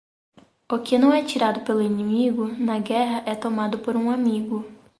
O 0.67 0.77
que 0.79 0.97
não 0.97 1.13
é 1.13 1.23
tirado 1.23 1.61
pelo 1.61 1.79
inimigo 1.79 2.47
na 2.59 2.79
guerra 2.79 3.21
é 3.23 3.35
tomado 3.35 3.77
por 3.77 3.95
um 3.95 4.09
amigo. 4.09 4.65